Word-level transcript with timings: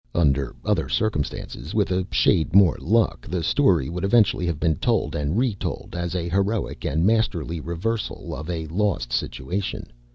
Under 0.15 0.55
other 0.65 0.89
circumstances, 0.89 1.75
with 1.75 1.91
a 1.91 2.07
shade 2.09 2.55
more 2.55 2.75
luck, 2.81 3.27
the 3.27 3.43
story 3.43 3.87
would 3.87 4.03
eventually 4.03 4.47
have 4.47 4.59
been 4.59 4.77
told 4.77 5.13
and 5.15 5.37
retold 5.37 5.95
as 5.95 6.15
a 6.15 6.27
heroic 6.27 6.83
and 6.83 7.05
masterly 7.05 7.59
reversal 7.59 8.33
of 8.35 8.49
a 8.49 8.65
lost 8.65 9.13
situation. 9.13 9.91